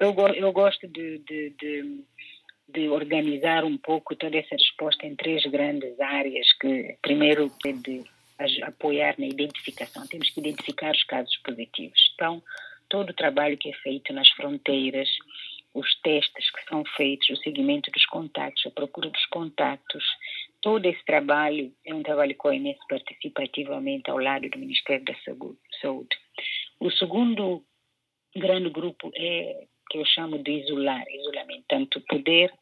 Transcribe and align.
eu, 0.00 0.14
eu 0.34 0.52
gosto 0.52 0.86
de, 0.86 1.18
de, 1.18 1.50
de, 1.50 2.04
de, 2.68 2.88
organizar 2.88 3.64
um 3.64 3.76
pouco 3.76 4.14
toda 4.16 4.36
essa 4.36 4.54
resposta 4.54 5.06
em 5.06 5.16
três 5.16 5.44
grandes 5.46 5.98
áreas, 6.00 6.46
que 6.60 6.96
primeiro 7.02 7.50
é 7.64 7.72
de 7.72 8.04
apoiar 8.62 9.14
na 9.18 9.26
identificação, 9.26 10.06
temos 10.06 10.30
que 10.30 10.40
identificar 10.40 10.92
os 10.94 11.02
casos 11.04 11.36
positivos. 11.38 11.98
Então, 12.14 12.42
todo 12.88 13.10
o 13.10 13.14
trabalho 13.14 13.56
que 13.56 13.70
é 13.70 13.72
feito 13.74 14.12
nas 14.12 14.28
fronteiras, 14.30 15.08
os 15.74 15.94
testes 16.00 16.50
que 16.50 16.64
são 16.68 16.84
feitos, 16.96 17.28
o 17.30 17.36
seguimento 17.36 17.90
dos 17.90 18.06
contatos, 18.06 18.64
a 18.66 18.70
procura 18.70 19.10
dos 19.10 19.26
contatos, 19.26 20.04
todo 20.62 20.86
esse 20.86 21.04
trabalho 21.04 21.72
é 21.84 21.94
um 21.94 22.02
trabalho 22.02 22.34
que 22.34 22.46
a 22.46 22.50
OMS 22.50 22.78
participa 22.88 23.42
ativamente 23.42 24.10
ao 24.10 24.18
lado 24.18 24.48
do 24.48 24.58
Ministério 24.58 25.04
da 25.04 25.14
Saúde. 25.82 26.16
O 26.80 26.90
segundo 26.90 27.62
grande 28.34 28.70
grupo 28.70 29.10
é 29.14 29.66
que 29.88 29.98
eu 29.98 30.04
chamo 30.04 30.38
de 30.38 30.50
isolar, 30.52 31.04
isolamento, 31.10 31.64
tanto 31.68 32.00
poder 32.02 32.52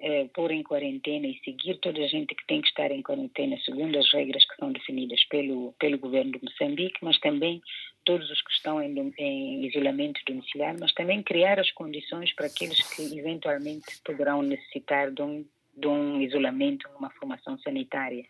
eh, 0.00 0.28
pôr 0.34 0.50
em 0.50 0.62
quarentena 0.62 1.26
e 1.26 1.38
seguir 1.44 1.78
toda 1.78 2.02
a 2.02 2.08
gente 2.08 2.34
que 2.34 2.46
tem 2.46 2.60
que 2.60 2.68
estar 2.68 2.90
em 2.90 3.02
quarentena 3.02 3.56
segundo 3.64 3.96
as 3.98 4.12
regras 4.12 4.44
que 4.44 4.56
são 4.56 4.72
definidas 4.72 5.22
pelo 5.26 5.72
pelo 5.78 5.98
governo 5.98 6.32
de 6.32 6.42
Moçambique, 6.42 6.98
mas 7.02 7.18
também 7.20 7.62
todos 8.04 8.28
os 8.30 8.42
que 8.42 8.52
estão 8.52 8.82
em, 8.82 9.14
em 9.18 9.66
isolamento 9.66 10.20
domiciliar, 10.26 10.74
mas 10.78 10.92
também 10.92 11.22
criar 11.22 11.58
as 11.60 11.70
condições 11.70 12.32
para 12.34 12.46
aqueles 12.46 12.80
que 12.94 13.18
eventualmente 13.18 14.00
poderão 14.04 14.42
necessitar 14.42 15.10
de 15.12 15.22
um, 15.22 15.44
de 15.76 15.86
um 15.86 16.20
isolamento, 16.20 16.88
uma 16.98 17.10
formação 17.10 17.58
sanitária, 17.58 18.24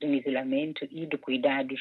de 0.00 0.06
um 0.06 0.14
isolamento 0.14 0.86
e 0.90 1.06
de 1.06 1.18
cuidados 1.18 1.80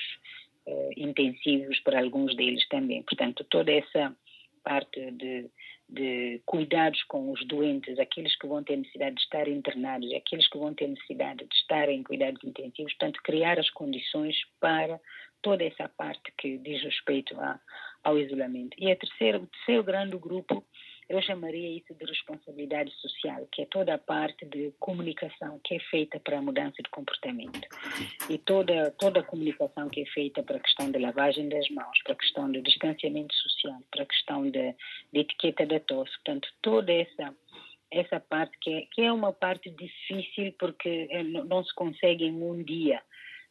uh, 0.65 0.89
intensivos 0.97 1.79
para 1.81 1.99
alguns 1.99 2.35
deles 2.35 2.67
também. 2.67 3.03
Portanto, 3.03 3.45
toda 3.49 3.71
essa 3.71 4.15
parte 4.63 5.11
de, 5.11 5.49
de 5.87 6.41
cuidados 6.45 7.01
com 7.03 7.31
os 7.31 7.45
doentes, 7.47 7.99
aqueles 7.99 8.35
que 8.37 8.47
vão 8.47 8.63
ter 8.63 8.77
necessidade 8.77 9.15
de 9.15 9.21
estar 9.21 9.47
internados, 9.47 10.11
aqueles 10.13 10.47
que 10.47 10.57
vão 10.57 10.73
ter 10.73 10.87
necessidade 10.87 11.45
de 11.45 11.55
estar 11.55 11.89
em 11.89 12.03
cuidados 12.03 12.43
intensivos, 12.43 12.93
portanto, 12.93 13.21
criar 13.23 13.59
as 13.59 13.69
condições 13.69 14.35
para 14.59 14.99
toda 15.41 15.63
essa 15.63 15.87
parte 15.89 16.33
que 16.37 16.57
diz 16.57 16.81
respeito 16.81 17.39
a, 17.39 17.59
ao 18.03 18.17
isolamento. 18.17 18.75
E 18.79 18.91
a 18.91 18.95
terceira, 18.95 19.37
o 19.37 19.47
terceiro 19.47 19.83
grande 19.83 20.17
grupo, 20.17 20.65
eu 21.07 21.21
chamaria 21.21 21.77
isso 21.77 21.93
de 21.93 22.05
responsabilidade 22.05 22.91
social, 22.95 23.47
que 23.51 23.61
é 23.61 23.65
toda 23.65 23.93
a 23.93 23.97
parte 23.97 24.45
de 24.45 24.73
comunicação 24.79 25.59
que 25.63 25.75
é 25.75 25.79
feita 25.79 26.19
para 26.19 26.39
a 26.39 26.41
mudança 26.41 26.81
de 26.81 26.89
comportamento. 26.89 27.67
E 28.29 28.37
toda, 28.39 28.91
toda 28.91 29.19
a 29.19 29.23
comunicação 29.23 29.87
que 29.89 30.01
é 30.01 30.05
feita 30.07 30.41
para 30.41 30.57
a 30.57 30.59
questão 30.59 30.91
da 30.91 30.99
lavagem 30.99 31.47
das 31.47 31.69
mãos, 31.69 32.01
para 32.03 32.13
a 32.13 32.17
questão 32.17 32.51
do 32.51 32.61
distanciamento 32.61 33.33
social, 33.35 33.79
para 33.91 34.03
a 34.03 34.07
questão 34.07 34.49
de 34.49 34.75
etiqueta 35.13 35.65
da 35.65 35.79
tosse. 35.79 36.13
Portanto, 36.13 36.47
toda 36.61 36.91
essa 36.91 37.33
essa 37.91 38.19
parte 38.19 38.57
que 38.59 38.73
é, 38.73 38.81
que 38.91 39.01
é 39.03 39.11
uma 39.11 39.31
parte 39.31 39.69
difícil 39.69 40.53
porque 40.59 41.07
é, 41.09 41.23
não 41.23 41.63
se 41.63 41.73
consegue 41.73 42.25
em 42.25 42.33
um 42.33 42.61
dia 42.61 43.01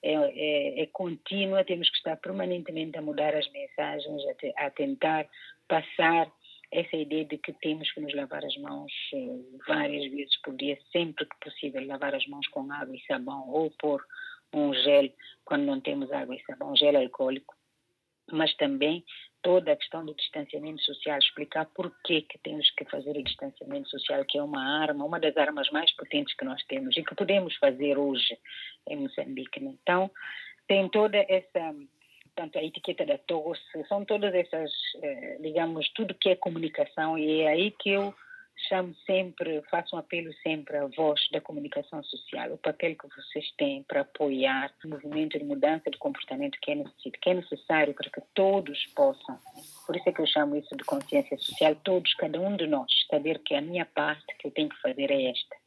é, 0.02 0.12
é, 0.12 0.82
é, 0.82 0.86
contínua, 0.92 1.64
temos 1.64 1.88
que 1.88 1.96
estar 1.96 2.16
permanentemente 2.18 2.98
a 2.98 3.00
mudar 3.00 3.34
as 3.34 3.50
mensagens, 3.50 4.22
a, 4.28 4.34
te, 4.34 4.52
a, 4.54 4.70
tentar 4.70 5.26
passar 5.66 6.30
essa 6.74 6.96
ideia 6.96 7.24
de 7.24 7.38
que 7.38 7.52
temos 7.52 7.90
que 7.92 8.00
nos 8.00 8.12
lavar 8.14 8.44
as 8.44 8.56
mãos 8.56 8.92
eh, 9.14 9.58
várias 9.66 10.10
vezes 10.10 10.36
por 10.42 10.56
dia, 10.56 10.76
sempre 10.90 11.24
que 11.24 11.36
possível, 11.40 11.86
lavar 11.86 12.14
as 12.14 12.26
mãos 12.26 12.46
com 12.48 12.70
água 12.72 12.96
e 12.96 13.06
sabão 13.06 13.48
ou 13.48 13.70
pôr 13.78 14.04
um 14.52 14.74
gel 14.74 15.08
quando 15.44 15.64
não 15.64 15.80
temos 15.80 16.10
água 16.10 16.34
e 16.34 16.42
sabão, 16.44 16.74
gel 16.76 16.96
alcoólico, 16.96 17.54
mas 18.32 18.54
também 18.56 19.04
toda 19.40 19.72
a 19.72 19.76
questão 19.76 20.04
do 20.04 20.14
distanciamento 20.14 20.82
social, 20.82 21.18
explicar 21.18 21.66
por 21.66 21.94
que 22.02 22.22
que 22.22 22.38
temos 22.38 22.68
que 22.72 22.84
fazer 22.86 23.16
o 23.16 23.22
distanciamento 23.22 23.88
social, 23.90 24.24
que 24.24 24.38
é 24.38 24.42
uma 24.42 24.82
arma, 24.82 25.04
uma 25.04 25.20
das 25.20 25.36
armas 25.36 25.70
mais 25.70 25.94
potentes 25.94 26.34
que 26.34 26.44
nós 26.44 26.62
temos 26.64 26.96
e 26.96 27.04
que 27.04 27.14
podemos 27.14 27.54
fazer 27.56 27.96
hoje 27.96 28.36
em 28.88 28.96
Moçambique. 28.96 29.60
Né? 29.60 29.76
Então, 29.80 30.10
tem 30.66 30.88
toda 30.88 31.18
essa, 31.28 31.74
tanto 32.34 32.58
a 32.58 32.62
etiqueta 32.62 33.04
da 33.06 33.18
tosse, 33.18 33.62
são 33.88 34.04
todas 34.04 34.34
essas, 34.34 34.70
eh, 35.02 35.38
digamos, 35.40 35.88
tudo 35.90 36.14
que 36.14 36.30
é 36.30 36.36
comunicação 36.36 37.18
e 37.18 37.42
é 37.42 37.48
aí 37.48 37.70
que 37.70 37.90
eu 37.90 38.14
chamo 38.68 38.94
sempre, 39.06 39.62
faço 39.70 39.96
um 39.96 39.98
apelo 39.98 40.32
sempre 40.42 40.76
à 40.76 40.86
voz 40.86 41.20
da 41.32 41.40
comunicação 41.40 42.02
social, 42.02 42.52
o 42.52 42.58
papel 42.58 42.96
que 42.96 43.08
vocês 43.08 43.50
têm 43.56 43.82
para 43.82 44.02
apoiar 44.02 44.72
o 44.84 44.88
movimento 44.88 45.38
de 45.38 45.44
mudança 45.44 45.90
de 45.90 45.98
comportamento 45.98 46.58
que 46.62 46.70
é 46.70 46.74
necessário, 46.76 47.20
que 47.20 47.30
é 47.30 47.34
necessário 47.34 47.94
para 47.94 48.10
que 48.10 48.22
todos 48.34 48.86
possam. 48.94 49.38
Por 49.86 49.96
isso 49.96 50.08
é 50.08 50.12
que 50.12 50.20
eu 50.20 50.26
chamo 50.26 50.56
isso 50.56 50.76
de 50.76 50.84
consciência 50.84 51.36
social, 51.38 51.74
todos, 51.76 52.14
cada 52.14 52.40
um 52.40 52.56
de 52.56 52.66
nós, 52.66 52.90
saber 53.10 53.40
que 53.40 53.54
a 53.54 53.60
minha 53.60 53.84
parte 53.84 54.24
que 54.38 54.46
eu 54.46 54.52
tenho 54.52 54.68
que 54.68 54.80
fazer 54.80 55.10
é 55.10 55.30
esta. 55.30 55.63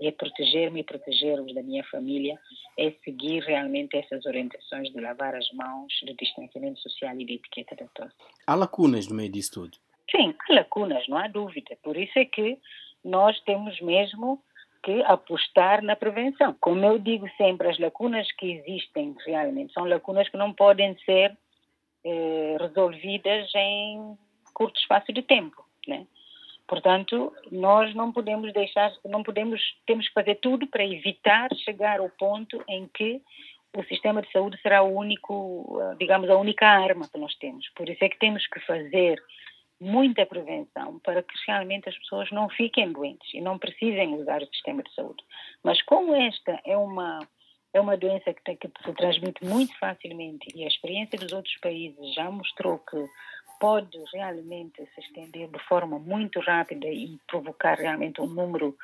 É 0.00 0.10
proteger-me 0.10 0.80
e 0.80 0.84
proteger 0.84 1.40
os 1.40 1.54
da 1.54 1.62
minha 1.62 1.84
família, 1.84 2.38
é 2.78 2.90
seguir 3.04 3.42
realmente 3.44 3.96
essas 3.96 4.26
orientações 4.26 4.90
de 4.92 5.00
lavar 5.00 5.34
as 5.34 5.50
mãos, 5.52 5.92
de 6.02 6.14
distanciamento 6.14 6.80
social 6.80 7.14
e 7.18 7.24
de 7.24 7.34
etiqueta 7.34 7.76
da 7.76 7.86
tosse. 7.94 8.16
Há 8.46 8.54
lacunas 8.54 9.08
no 9.08 9.14
meio 9.14 9.30
disso 9.30 9.52
tudo? 9.52 9.78
Sim, 10.10 10.34
há 10.48 10.54
lacunas, 10.54 11.06
não 11.08 11.16
há 11.16 11.28
dúvida. 11.28 11.76
Por 11.82 11.96
isso 11.96 12.18
é 12.18 12.24
que 12.24 12.58
nós 13.04 13.38
temos 13.40 13.80
mesmo 13.80 14.42
que 14.82 15.02
apostar 15.04 15.82
na 15.82 15.96
prevenção. 15.96 16.54
Como 16.60 16.84
eu 16.84 16.98
digo 16.98 17.28
sempre, 17.36 17.68
as 17.68 17.78
lacunas 17.78 18.30
que 18.32 18.52
existem 18.52 19.14
realmente 19.24 19.72
são 19.72 19.84
lacunas 19.84 20.28
que 20.28 20.36
não 20.36 20.52
podem 20.52 20.96
ser 21.04 21.36
eh, 22.04 22.56
resolvidas 22.60 23.50
em 23.54 24.16
curto 24.52 24.78
espaço 24.78 25.12
de 25.12 25.22
tempo, 25.22 25.64
né? 25.88 26.06
Portanto, 26.66 27.32
nós 27.50 27.94
não 27.94 28.12
podemos 28.12 28.52
deixar, 28.52 28.92
não 29.04 29.22
podemos, 29.22 29.60
temos 29.86 30.08
que 30.08 30.14
fazer 30.14 30.36
tudo 30.36 30.66
para 30.66 30.84
evitar 30.84 31.48
chegar 31.64 32.00
ao 32.00 32.08
ponto 32.10 32.62
em 32.68 32.88
que 32.88 33.20
o 33.76 33.82
sistema 33.84 34.22
de 34.22 34.30
saúde 34.30 34.60
será 34.62 34.82
o 34.82 34.96
único, 34.96 35.78
digamos, 35.98 36.30
a 36.30 36.36
única 36.36 36.66
arma 36.66 37.08
que 37.08 37.18
nós 37.18 37.34
temos. 37.36 37.68
Por 37.74 37.88
isso 37.88 38.02
é 38.04 38.08
que 38.08 38.18
temos 38.18 38.46
que 38.46 38.60
fazer 38.60 39.20
muita 39.80 40.24
prevenção 40.24 40.98
para 41.00 41.22
que 41.22 41.34
realmente 41.46 41.88
as 41.88 41.98
pessoas 41.98 42.30
não 42.30 42.48
fiquem 42.48 42.92
doentes 42.92 43.34
e 43.34 43.40
não 43.40 43.58
precisem 43.58 44.14
usar 44.14 44.42
o 44.42 44.46
sistema 44.46 44.82
de 44.82 44.94
saúde. 44.94 45.22
Mas 45.62 45.82
como 45.82 46.14
esta 46.14 46.60
é 46.64 46.76
uma 46.76 47.20
é 47.74 47.80
uma 47.80 47.96
doença 47.96 48.32
que, 48.32 48.42
tem, 48.44 48.56
que 48.56 48.70
se 48.84 48.92
transmite 48.92 49.44
muito 49.44 49.76
facilmente 49.80 50.46
e 50.54 50.62
a 50.62 50.68
experiência 50.68 51.18
dos 51.18 51.32
outros 51.32 51.56
países 51.56 52.14
já 52.14 52.30
mostrou 52.30 52.78
que 52.78 53.04
pode 53.64 53.98
realmente 54.12 54.86
se 54.94 55.00
estender 55.00 55.48
de 55.48 55.58
forma 55.60 55.98
muito 55.98 56.40
rápida 56.40 56.86
e 56.86 57.18
provocar 57.26 57.78
realmente 57.78 58.20
um 58.20 58.26
número 58.26 58.76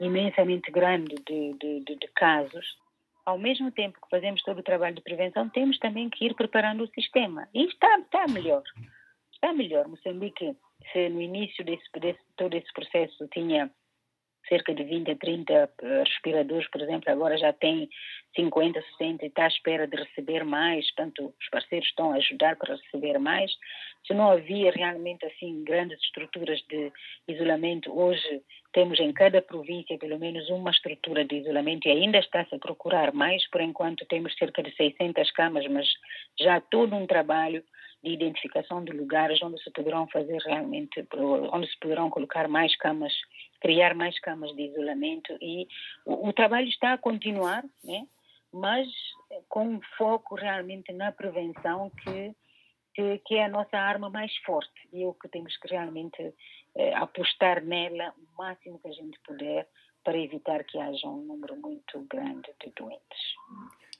imensamente 0.00 0.70
grande 0.70 1.16
de, 1.26 1.54
de, 1.54 1.80
de, 1.80 1.96
de 1.96 2.08
casos, 2.08 2.76
ao 3.24 3.38
mesmo 3.38 3.70
tempo 3.70 4.00
que 4.00 4.10
fazemos 4.10 4.42
todo 4.42 4.58
o 4.58 4.62
trabalho 4.62 4.94
de 4.94 5.02
prevenção, 5.02 5.48
temos 5.48 5.78
também 5.78 6.08
que 6.08 6.24
ir 6.24 6.34
preparando 6.34 6.84
o 6.84 6.88
sistema. 6.88 7.48
E 7.54 7.64
está, 7.64 7.98
está 7.98 8.26
melhor 8.28 8.62
está 9.38 9.52
melhor. 9.52 9.88
Moçambique, 9.88 10.56
se 10.92 11.08
no 11.08 11.20
início 11.20 11.64
desse, 11.64 11.84
desse, 12.00 12.20
todo 12.36 12.54
esse 12.54 12.72
processo 12.72 13.26
tinha 13.28 13.70
cerca 14.48 14.74
de 14.74 14.82
20 14.84 15.10
a 15.10 15.16
30 15.16 15.52
eh, 15.52 16.02
respiradores, 16.04 16.68
por 16.70 16.80
exemplo, 16.80 17.10
agora 17.10 17.36
já 17.36 17.52
tem 17.52 17.88
50, 18.34 18.80
60 18.98 19.24
e 19.24 19.28
está 19.28 19.44
à 19.44 19.48
espera 19.48 19.86
de 19.86 19.96
receber 19.96 20.44
mais, 20.44 20.86
portanto, 20.94 21.34
os 21.40 21.48
parceiros 21.50 21.88
estão 21.88 22.12
a 22.12 22.16
ajudar 22.16 22.56
para 22.56 22.76
receber 22.76 23.18
mais. 23.18 23.50
Se 24.06 24.14
não 24.14 24.30
havia 24.30 24.70
realmente 24.70 25.24
assim 25.26 25.62
grandes 25.64 25.98
estruturas 26.02 26.60
de 26.68 26.92
isolamento, 27.28 27.96
hoje 27.96 28.42
temos 28.72 29.00
em 29.00 29.12
cada 29.12 29.42
província 29.42 29.98
pelo 29.98 30.18
menos 30.18 30.48
uma 30.50 30.70
estrutura 30.70 31.24
de 31.24 31.36
isolamento 31.36 31.88
e 31.88 31.90
ainda 31.90 32.18
está-se 32.18 32.54
a 32.54 32.58
procurar 32.58 33.12
mais, 33.12 33.48
por 33.50 33.60
enquanto 33.60 34.06
temos 34.06 34.34
cerca 34.36 34.62
de 34.62 34.74
600 34.74 35.30
camas, 35.32 35.66
mas 35.68 35.86
já 36.38 36.60
todo 36.60 36.94
um 36.94 37.06
trabalho 37.06 37.62
de 38.02 38.12
identificação 38.12 38.84
de 38.84 38.92
lugares 38.92 39.42
onde 39.42 39.60
se 39.62 39.70
poderão 39.72 40.06
fazer 40.08 40.38
realmente, 40.42 41.04
onde 41.52 41.66
se 41.66 41.78
poderão 41.80 42.08
colocar 42.10 42.46
mais 42.46 42.76
camas, 42.76 43.12
criar 43.60 43.94
mais 43.94 44.18
camas 44.20 44.54
de 44.54 44.62
isolamento 44.62 45.36
e 45.40 45.66
o, 46.04 46.28
o 46.28 46.32
trabalho 46.32 46.68
está 46.68 46.94
a 46.94 46.98
continuar, 46.98 47.64
né? 47.84 48.06
mas 48.52 48.88
com 49.48 49.66
um 49.68 49.80
foco 49.96 50.34
realmente 50.34 50.92
na 50.92 51.12
prevenção 51.12 51.90
que, 52.02 52.34
que, 52.94 53.18
que, 53.26 53.34
é 53.34 53.44
a 53.44 53.48
nossa 53.48 53.76
arma 53.76 54.08
mais 54.08 54.34
forte 54.38 54.88
e 54.92 55.02
é 55.02 55.06
o 55.06 55.14
que 55.14 55.28
temos 55.28 55.56
que 55.58 55.68
realmente 55.68 56.34
eh, 56.74 56.94
apostar 56.94 57.62
nela 57.62 58.14
o 58.16 58.42
máximo 58.42 58.78
que 58.78 58.88
a 58.88 58.92
gente 58.92 59.18
puder 59.20 59.68
para 60.02 60.16
evitar 60.16 60.64
que 60.64 60.78
haja 60.78 61.06
um 61.06 61.22
número 61.22 61.56
muito 61.56 62.00
grande 62.08 62.48
de 62.64 62.72
doentes 62.74 63.18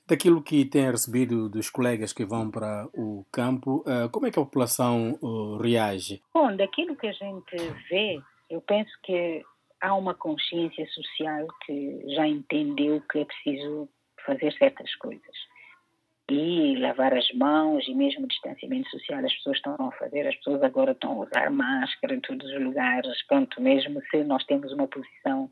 daquilo 0.09 0.41
que 0.41 0.65
tem 0.65 0.89
recebido 0.89 1.47
dos 1.47 1.69
colegas 1.69 2.11
que 2.11 2.25
vão 2.25 2.49
para 2.49 2.89
o 2.95 3.23
campo, 3.31 3.85
uh, 3.85 4.09
como 4.09 4.25
é 4.25 4.31
que 4.31 4.39
a 4.39 4.43
população 4.43 5.19
uh, 5.21 5.57
reage? 5.57 6.19
Bom, 6.33 6.55
daquilo 6.55 6.95
que 6.95 7.05
a 7.05 7.11
gente 7.11 7.55
vê, 7.87 8.19
eu 8.49 8.61
penso 8.61 8.91
que 9.03 9.43
há 9.81 9.93
uma 9.95 10.13
consciência 10.13 10.85
social 10.87 11.47
que 11.65 12.03
já 12.15 12.27
entendeu 12.27 13.01
que 13.09 13.19
é 13.19 13.25
preciso 13.25 13.89
fazer 14.25 14.51
certas 14.53 14.93
coisas. 14.95 15.49
e 16.31 16.77
lavar 16.77 17.11
as 17.11 17.27
mãos 17.31 17.87
e 17.87 17.95
mesmo 17.95 18.27
distanciamento 18.27 18.87
social 18.91 19.25
as 19.25 19.33
pessoas 19.33 19.57
estão 19.57 19.75
a 19.79 19.91
fazer, 19.93 20.27
as 20.27 20.35
pessoas 20.35 20.61
agora 20.61 20.91
estão 20.91 21.13
a 21.13 21.25
usar 21.25 21.49
máscara 21.49 22.13
em 22.13 22.19
todos 22.19 22.47
os 22.47 22.61
lugares, 22.61 23.25
pronto, 23.25 23.59
mesmo 23.59 23.99
se 24.11 24.23
nós 24.23 24.45
temos 24.45 24.71
uma 24.71 24.87
posição 24.87 25.49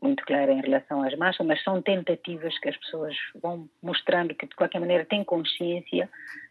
muito 0.00 0.24
clara 0.24 0.52
em 0.52 0.60
relação 0.60 1.02
às 1.02 1.16
máscaras, 1.16 1.48
mas 1.48 1.64
são 1.64 1.82
tentativas 1.82 2.56
que 2.60 2.68
as 2.68 2.76
pessoas 2.76 3.16
vão 3.42 3.68
mostrando 3.82 4.34
que 4.34 4.46
de 4.46 4.54
qualquer 4.54 4.78
maneira 4.78 5.04
têm 5.04 5.24
consciência 5.24 6.08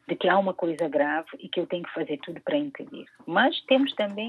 de 0.07 0.15
que 0.15 0.27
há 0.27 0.37
uma 0.37 0.53
coisa 0.53 0.89
grave 0.89 1.29
e 1.39 1.47
que 1.47 1.59
eu 1.59 1.67
tenho 1.67 1.83
que 1.83 1.93
fazer 1.93 2.17
tudo 2.23 2.41
para 2.41 2.57
impedir. 2.57 3.05
Mas 3.25 3.61
temos 3.65 3.93
também, 3.93 4.27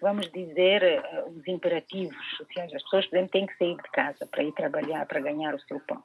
vamos 0.00 0.30
dizer, 0.30 0.82
eh, 0.82 1.24
os 1.26 1.46
imperativos 1.46 2.16
sociais. 2.36 2.72
As 2.74 2.82
pessoas, 2.82 3.06
por 3.06 3.16
exemplo, 3.16 3.32
têm 3.32 3.46
que 3.46 3.56
sair 3.56 3.76
de 3.76 3.90
casa 3.90 4.26
para 4.26 4.42
ir 4.42 4.52
trabalhar, 4.52 5.06
para 5.06 5.20
ganhar 5.20 5.54
o 5.54 5.60
seu 5.60 5.80
pão. 5.80 6.02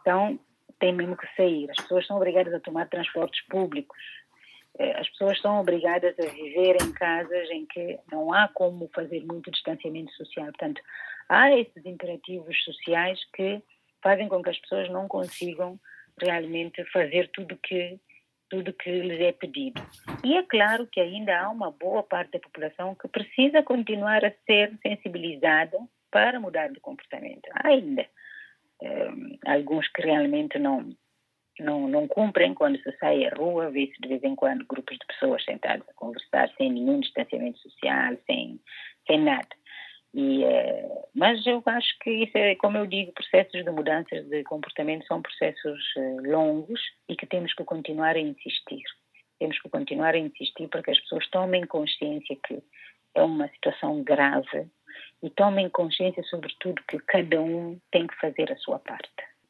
Então, 0.00 0.38
têm 0.78 0.92
mesmo 0.92 1.16
que 1.16 1.26
sair. 1.36 1.70
As 1.70 1.76
pessoas 1.76 2.06
são 2.06 2.16
obrigadas 2.16 2.52
a 2.52 2.60
tomar 2.60 2.88
transportes 2.88 3.40
públicos. 3.46 3.98
Eh, 4.78 4.98
as 4.98 5.08
pessoas 5.10 5.40
são 5.40 5.60
obrigadas 5.60 6.18
a 6.18 6.26
viver 6.30 6.76
em 6.82 6.92
casas 6.92 7.50
em 7.50 7.66
que 7.66 7.98
não 8.10 8.32
há 8.32 8.48
como 8.48 8.90
fazer 8.94 9.24
muito 9.24 9.50
distanciamento 9.50 10.12
social. 10.12 10.46
Portanto, 10.46 10.82
há 11.28 11.56
esses 11.56 11.84
imperativos 11.84 12.62
sociais 12.64 13.20
que 13.34 13.62
fazem 14.02 14.28
com 14.28 14.42
que 14.42 14.50
as 14.50 14.58
pessoas 14.58 14.88
não 14.90 15.06
consigam 15.06 15.78
realmente 16.20 16.84
fazer 16.92 17.30
tudo 17.32 17.56
que 17.56 17.98
tudo 18.52 18.74
que 18.74 18.90
lhes 18.90 19.18
é 19.18 19.32
pedido. 19.32 19.80
E 20.22 20.36
é 20.36 20.42
claro 20.42 20.86
que 20.86 21.00
ainda 21.00 21.40
há 21.40 21.48
uma 21.48 21.70
boa 21.70 22.02
parte 22.02 22.32
da 22.32 22.38
população 22.38 22.94
que 22.94 23.08
precisa 23.08 23.62
continuar 23.62 24.22
a 24.22 24.30
ser 24.44 24.78
sensibilizada 24.86 25.78
para 26.10 26.38
mudar 26.38 26.68
de 26.68 26.78
comportamento. 26.78 27.48
Ainda 27.64 28.06
alguns 29.46 29.88
que 29.88 30.02
realmente 30.02 30.58
não, 30.58 30.90
não, 31.58 31.88
não 31.88 32.06
cumprem 32.06 32.52
quando 32.52 32.78
se 32.82 32.92
sai 32.98 33.24
à 33.24 33.34
rua, 33.34 33.70
vê-se 33.70 33.98
de 34.02 34.08
vez 34.08 34.22
em 34.22 34.36
quando 34.36 34.66
grupos 34.66 34.98
de 34.98 35.06
pessoas 35.06 35.42
sentadas 35.44 35.88
a 35.88 35.94
conversar 35.94 36.50
sem 36.58 36.70
nenhum 36.70 37.00
distanciamento 37.00 37.58
social, 37.58 38.18
sem, 38.26 38.60
sem 39.06 39.18
nada. 39.18 39.48
E, 40.14 40.44
uh, 40.44 41.08
mas 41.14 41.46
eu 41.46 41.62
acho 41.64 41.98
que 42.00 42.10
isso 42.10 42.36
é, 42.36 42.54
como 42.56 42.76
eu 42.76 42.86
digo, 42.86 43.12
processos 43.12 43.64
de 43.64 43.70
mudanças 43.70 44.28
de 44.28 44.42
comportamento 44.44 45.06
são 45.06 45.22
processos 45.22 45.80
uh, 45.96 46.30
longos 46.30 46.80
e 47.08 47.16
que 47.16 47.26
temos 47.26 47.54
que 47.54 47.64
continuar 47.64 48.16
a 48.16 48.20
insistir. 48.20 48.82
Temos 49.38 49.58
que 49.60 49.68
continuar 49.70 50.14
a 50.14 50.18
insistir 50.18 50.68
para 50.68 50.82
que 50.82 50.90
as 50.90 51.00
pessoas 51.00 51.28
tomem 51.30 51.66
consciência 51.66 52.36
que 52.46 52.62
é 53.14 53.22
uma 53.22 53.48
situação 53.48 54.02
grave 54.02 54.66
e 55.22 55.30
tomem 55.30 55.68
consciência, 55.70 56.22
sobretudo, 56.24 56.82
que 56.88 56.98
cada 56.98 57.40
um 57.40 57.78
tem 57.90 58.06
que 58.06 58.14
fazer 58.16 58.52
a 58.52 58.56
sua 58.56 58.78
parte. 58.78 59.08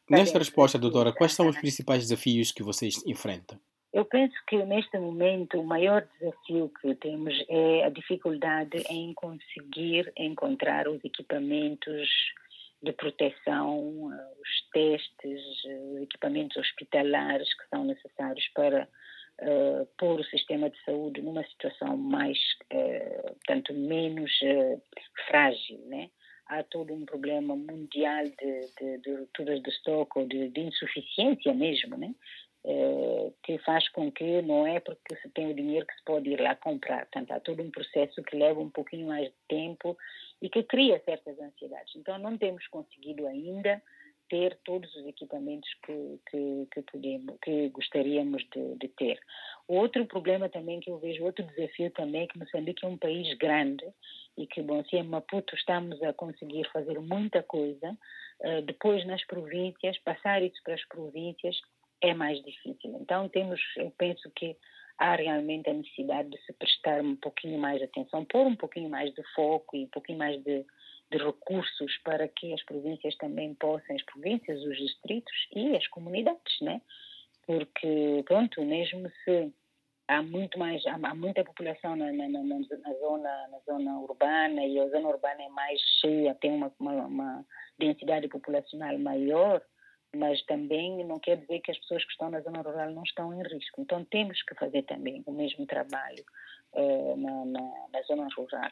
Nesta 0.09 0.39
resposta, 0.39 0.79
doutora, 0.79 1.13
quais 1.13 1.33
são 1.33 1.49
os 1.49 1.57
principais 1.59 2.03
desafios 2.03 2.53
que 2.53 2.63
vocês 2.63 3.05
enfrentam? 3.07 3.59
Eu 3.93 4.07
penso 4.07 4.35
que 4.47 4.57
neste 4.65 4.99
momento 4.99 5.61
o 5.61 5.67
maior 5.67 6.09
desafio 6.19 6.73
que 6.81 6.95
temos 6.95 7.35
é 7.47 7.85
a 7.85 7.91
dificuldade 7.91 8.83
em 8.89 9.13
conseguir 9.13 10.11
encontrar 10.17 10.89
os 10.89 11.05
equipamentos 11.05 12.09
de 12.83 12.93
proteção, 12.93 14.07
os 14.07 14.71
testes, 14.73 15.41
os 15.65 16.03
equipamentos 16.03 16.57
hospitalares 16.57 17.53
que 17.55 17.69
são 17.69 17.85
necessários 17.85 18.49
para 18.55 18.89
uh, 19.43 19.87
pôr 19.99 20.21
o 20.21 20.25
sistema 20.25 20.71
de 20.71 20.83
saúde 20.85 21.21
numa 21.21 21.45
situação 21.45 21.97
mais, 21.97 22.39
uh, 22.73 23.37
tanto 23.47 23.75
menos 23.75 24.33
uh, 24.43 24.83
frágil, 25.29 25.79
né? 25.87 26.11
Há 26.47 26.63
todo 26.65 26.93
um 26.93 27.05
problema 27.05 27.55
mundial 27.55 28.25
de, 28.25 28.61
de, 28.79 28.99
de 28.99 29.15
rupturas 29.15 29.63
de 29.63 29.71
estoque 29.71 30.19
ou 30.19 30.27
de, 30.27 30.49
de 30.49 30.61
insuficiência 30.61 31.55
mesmo, 31.55 31.97
né? 31.97 32.13
Que 33.43 33.59
faz 33.59 33.89
com 33.89 34.11
que 34.11 34.41
não 34.43 34.67
é 34.67 34.79
porque 34.79 35.17
se 35.17 35.29
tem 35.31 35.51
o 35.51 35.55
dinheiro 35.55 35.87
que 35.87 35.95
se 35.95 36.05
pode 36.05 36.31
ir 36.31 36.41
lá 36.41 36.55
comprar. 36.55 37.07
Portanto, 37.07 37.33
há 37.33 37.41
todo 37.41 37.63
um 37.63 37.71
processo 37.71 38.23
que 38.23 38.37
leva 38.37 38.61
um 38.61 38.71
pouquinho 38.71 39.09
mais 39.09 39.27
de 39.27 39.35
tempo 39.49 39.97
e 40.41 40.49
que 40.49 40.63
cria 40.63 41.03
certas 41.05 41.39
ansiedades. 41.41 41.95
Então, 41.97 42.19
não 42.19 42.39
temos 42.39 42.67
conseguido 42.69 43.27
ainda 43.27 43.83
ter 44.29 44.57
todos 44.65 44.95
os 44.97 45.07
equipamentos 45.07 45.69
que, 45.85 46.19
que, 46.31 46.69
que, 46.73 46.83
podemos, 46.91 47.37
que 47.43 47.69
gostaríamos 47.69 48.43
de, 48.55 48.77
de, 48.77 48.89
ter. 48.89 49.21
Outro 49.69 50.07
problema 50.07 50.49
também 50.49 50.81
que 50.81 50.91
eu 50.91 50.99
vejo, 50.99 51.25
outro 51.25 51.45
desafio 51.45 51.91
também 51.91 52.23
é 52.23 52.27
que 52.27 52.39
Moçambique 52.39 52.83
é 52.83 52.89
um 52.89 52.97
país 52.97 53.37
grande 53.37 53.85
e 54.39 54.47
que, 54.47 54.63
bom, 54.63 54.83
se 54.85 54.97
em 54.97 55.03
Maputo 55.03 55.55
estamos 55.55 56.03
a 56.03 56.15
conseguir 56.15 56.67
fazer 56.73 56.99
muita 56.99 57.43
coisa, 57.43 57.91
uh, 58.41 58.63
depois 58.63 59.05
nas 59.07 59.23
províncias, 59.27 59.99
passar 59.99 60.43
isso 60.43 60.63
para 60.65 60.75
as 60.75 60.85
províncias 60.89 61.61
é 62.03 62.15
mais 62.15 62.43
difícil. 62.43 62.97
Então 63.01 63.29
temos, 63.29 63.61
eu 63.77 63.91
penso 63.97 64.31
que 64.35 64.57
há 64.99 65.15
realmente 65.15 65.71
a 65.71 65.75
necessidade 65.75 66.29
de 66.29 66.41
se 66.45 66.53
prestar 66.53 67.01
um 67.01 67.17
pouquinho 67.17 67.59
mais 67.59 67.79
de 67.79 67.85
atenção, 67.85 68.25
pôr 68.25 68.47
um 68.47 68.57
pouquinho 68.57 68.91
mais 68.91 69.13
de 69.15 69.23
foco 69.35 69.77
e 69.77 69.85
um 69.85 69.89
pouquinho 69.89 70.19
mais 70.19 70.43
de 70.43 70.65
de 71.13 71.19
recursos 71.19 71.99
para 71.99 72.27
que 72.27 72.53
as 72.55 72.63
províncias 72.65 73.15
também 73.17 73.55
possam, 73.55 73.95
as 73.95 74.03
províncias, 74.05 74.63
os 74.63 74.77
distritos 74.79 75.49
e 75.55 75.77
as 75.77 75.87
comunidades, 75.89 76.61
né? 76.63 76.81
Porque, 77.47 78.23
pronto, 78.25 78.65
mesmo 78.65 79.11
se 79.23 79.53
há 80.09 80.23
muito 80.23 80.59
mais, 80.59 80.85
há, 80.87 80.95
há 80.95 81.15
muita 81.15 81.45
população 81.45 81.95
na, 81.97 82.11
na, 82.13 82.29
na, 82.29 82.43
na, 82.43 82.95
zona, 83.01 83.49
na 83.49 83.59
zona 83.67 84.01
urbana 84.01 84.65
e 84.65 84.81
a 84.81 84.89
zona 84.89 85.09
urbana 85.09 85.43
é 85.43 85.49
mais 85.51 85.81
cheia, 86.01 86.35
tem 86.37 86.53
uma, 86.53 86.73
uma, 86.79 87.07
uma 87.07 87.47
densidade 87.79 88.27
populacional 88.29 88.99
maior, 88.99 89.63
mas 90.15 90.43
também 90.43 91.05
não 91.05 91.19
quer 91.19 91.39
dizer 91.39 91.61
que 91.61 91.71
as 91.71 91.79
pessoas 91.79 92.05
que 92.05 92.13
estão 92.13 92.31
na 92.31 92.41
zona 92.41 92.63
rural 92.63 92.91
não 92.91 93.03
estão 93.03 93.33
em 93.33 93.43
risco. 93.43 93.81
Então 93.81 94.05
temos 94.05 94.43
que 94.43 94.55
fazer 94.55 94.83
também 94.83 95.23
o 95.27 95.33
mesmo 95.33 95.67
trabalho 95.67 96.25
eh, 96.75 97.17
na, 97.17 97.45
na, 97.45 97.89
na 97.93 98.03
zona 98.03 98.29
rural. 98.37 98.71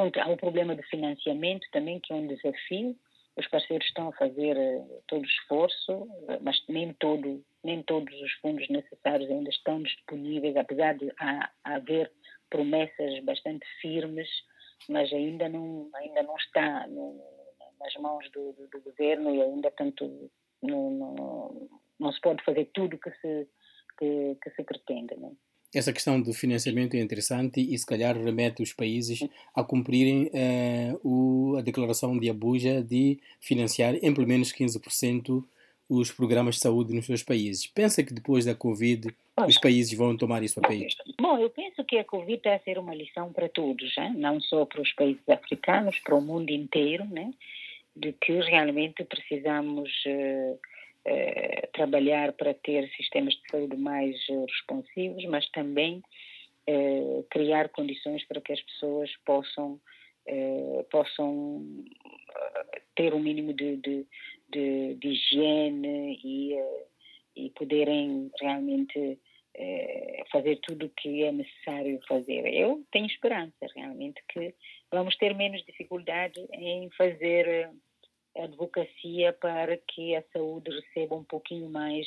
Então, 0.00 0.22
há 0.22 0.28
o 0.30 0.36
problema 0.36 0.76
de 0.76 0.82
financiamento 0.84 1.66
também, 1.72 1.98
que 1.98 2.12
é 2.12 2.16
um 2.16 2.26
desafio. 2.26 2.94
Os 3.36 3.46
parceiros 3.48 3.86
estão 3.86 4.08
a 4.08 4.12
fazer 4.12 4.56
uh, 4.56 5.02
todo 5.06 5.22
o 5.22 5.26
esforço, 5.26 5.92
uh, 5.92 6.38
mas 6.40 6.62
nem, 6.68 6.92
todo, 6.94 7.44
nem 7.64 7.82
todos 7.82 8.14
os 8.20 8.32
fundos 8.34 8.68
necessários 8.68 9.30
ainda 9.30 9.48
estão 9.50 9.82
disponíveis, 9.82 10.56
apesar 10.56 10.94
de 10.96 11.12
há, 11.18 11.50
haver 11.64 12.12
promessas 12.50 13.22
bastante 13.24 13.66
firmes, 13.80 14.28
mas 14.88 15.12
ainda 15.12 15.48
não, 15.48 15.88
ainda 15.94 16.22
não 16.22 16.36
está 16.36 16.86
no, 16.86 17.20
nas 17.80 17.94
mãos 17.96 18.28
do, 18.30 18.52
do, 18.52 18.68
do, 18.68 18.80
governo 18.80 19.34
e 19.34 19.42
ainda, 19.42 19.70
tanto 19.70 20.30
não, 20.62 20.90
não, 20.90 21.68
não 21.98 22.12
se 22.12 22.20
pode 22.20 22.44
fazer 22.44 22.68
tudo 22.72 22.98
que 22.98 23.10
se, 23.10 23.46
que, 23.98 24.36
que 24.42 24.50
se 24.50 24.62
pretende. 24.62 25.16
Não? 25.16 25.28
É? 25.28 25.48
essa 25.74 25.92
questão 25.92 26.20
do 26.20 26.32
financiamento 26.32 26.94
é 26.94 27.00
interessante 27.00 27.60
e 27.60 27.76
se 27.76 27.84
calhar 27.84 28.16
remete 28.16 28.62
os 28.62 28.72
países 28.72 29.20
a 29.54 29.62
cumprirem 29.62 30.30
uh, 30.32 31.00
o, 31.02 31.56
a 31.56 31.60
declaração 31.60 32.18
de 32.18 32.30
Abuja 32.30 32.82
de 32.82 33.18
financiar 33.40 33.94
em 33.96 34.14
pelo 34.14 34.26
menos 34.26 34.52
15% 34.52 35.44
os 35.90 36.10
programas 36.10 36.56
de 36.56 36.60
saúde 36.60 36.94
nos 36.94 37.06
seus 37.06 37.22
países. 37.22 37.66
Pensa 37.66 38.02
que 38.02 38.12
depois 38.12 38.44
da 38.44 38.54
Covid 38.54 39.08
os 39.46 39.58
países 39.58 39.96
vão 39.96 40.16
tomar 40.16 40.42
isso 40.42 40.58
a 40.60 40.68
peito? 40.68 40.96
Bom, 41.18 41.38
eu 41.38 41.48
penso 41.48 41.82
que 41.84 41.98
a 41.98 42.04
Covid 42.04 42.34
está 42.34 42.54
a 42.54 42.58
ser 42.60 42.78
uma 42.78 42.94
lição 42.94 43.32
para 43.32 43.48
todos, 43.48 43.96
hein? 43.96 44.14
não 44.16 44.40
só 44.40 44.66
para 44.66 44.82
os 44.82 44.92
países 44.92 45.26
africanos, 45.28 45.98
para 46.00 46.14
o 46.14 46.20
mundo 46.20 46.50
inteiro, 46.50 47.04
né? 47.06 47.30
De 47.98 48.12
que 48.12 48.40
realmente 48.40 49.04
precisamos... 49.04 49.90
Uh, 50.06 50.58
eh, 51.10 51.68
trabalhar 51.72 52.34
para 52.34 52.52
ter 52.52 52.86
sistemas 52.90 53.32
de 53.34 53.42
saúde 53.50 53.76
mais 53.78 54.14
uh, 54.28 54.44
responsivos, 54.44 55.24
mas 55.26 55.48
também 55.50 56.02
criar 57.30 57.70
condições 57.70 58.22
para 58.26 58.42
que 58.42 58.52
as 58.52 58.60
pessoas 58.60 59.10
possam 59.24 59.80
possam 60.90 61.64
ter 62.94 63.14
um 63.14 63.20
mínimo 63.20 63.54
de, 63.54 63.76
de, 63.76 64.06
de, 64.50 64.94
de 64.96 65.08
higiene 65.08 66.20
e, 66.22 66.58
e 67.34 67.50
poderem 67.56 68.30
realmente 68.38 69.18
fazer 70.30 70.56
tudo 70.56 70.84
o 70.84 70.90
que 70.90 71.22
é 71.22 71.32
necessário 71.32 71.98
fazer. 72.06 72.46
Eu 72.52 72.84
tenho 72.92 73.06
esperança 73.06 73.66
realmente 73.74 74.22
que 74.28 74.54
vamos 74.92 75.16
ter 75.16 75.34
menos 75.34 75.64
dificuldade 75.64 76.38
em 76.52 76.90
fazer 76.98 77.70
advocacia 78.44 79.32
para 79.32 79.76
que 79.76 80.14
a 80.16 80.22
saúde 80.32 80.70
receba 80.70 81.16
um 81.16 81.24
pouquinho 81.24 81.68
mais 81.68 82.06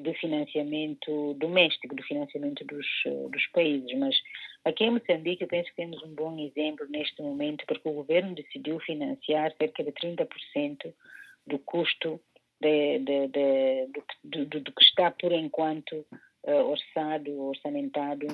de 0.00 0.14
financiamento 0.14 1.34
doméstico, 1.34 1.94
do 1.94 2.02
financiamento 2.02 2.64
dos, 2.64 2.86
dos 3.30 3.46
países. 3.48 3.92
Mas 3.98 4.16
aqui 4.64 4.84
em 4.84 4.90
Moçambique 4.90 5.42
eu 5.42 5.48
penso 5.48 5.68
que 5.70 5.76
temos 5.76 6.02
um 6.02 6.14
bom 6.14 6.38
exemplo 6.38 6.86
neste 6.88 7.22
momento, 7.22 7.64
porque 7.66 7.88
o 7.88 7.92
governo 7.92 8.34
decidiu 8.34 8.80
financiar 8.80 9.54
cerca 9.56 9.84
de 9.84 9.92
30% 9.92 10.92
do 11.46 11.58
custo 11.58 12.20
de, 12.60 12.98
de, 13.00 13.28
de, 13.28 13.86
do, 14.24 14.46
do, 14.46 14.60
do, 14.60 14.72
que 14.72 14.84
está, 14.84 15.10
por 15.10 15.32
enquanto, 15.32 16.06
uh, 16.44 16.70
orçado, 16.70 17.40
orçamentado 17.40 18.26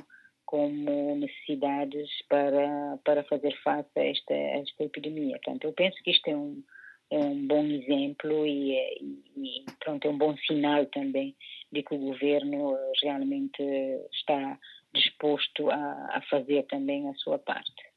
como 0.44 1.16
necessidades 1.16 2.08
para, 2.28 2.98
para 3.04 3.24
fazer 3.24 3.54
face 3.62 3.90
a 3.96 4.04
esta, 4.04 4.34
a 4.34 4.58
esta 4.58 4.84
epidemia. 4.84 5.38
Portanto, 5.42 5.64
eu 5.64 5.72
penso 5.72 6.02
que 6.02 6.10
isto 6.10 6.28
é 6.28 6.36
um, 6.36 6.62
é 7.10 7.18
um 7.18 7.46
bom 7.46 7.64
exemplo 7.64 8.46
e, 8.46 8.72
e, 8.74 9.22
e, 9.36 9.64
pronto, 9.80 10.06
é 10.06 10.10
um 10.10 10.18
bom 10.18 10.36
sinal 10.38 10.86
também 10.86 11.34
de 11.72 11.82
que 11.82 11.94
o 11.94 11.98
governo 11.98 12.76
realmente 13.02 13.62
está 14.12 14.58
disposto 14.94 15.70
a, 15.70 16.16
a 16.16 16.22
fazer 16.30 16.64
também 16.64 17.08
a 17.08 17.14
sua 17.14 17.38
parte. 17.38 17.87